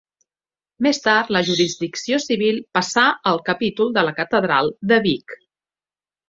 [0.85, 3.03] Més tard la jurisdicció civil passà
[3.33, 5.39] al capítol de la catedral de Vic.